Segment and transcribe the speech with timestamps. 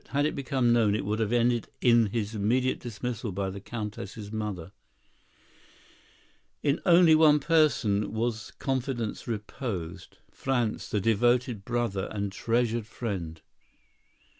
[0.07, 4.31] Had it become known, it would have ended in his immediate dismissal by the Countess'
[4.31, 4.71] mother.
[6.63, 13.43] In only one person was confidence reposed, Franz, the devoted brother and treasured friend.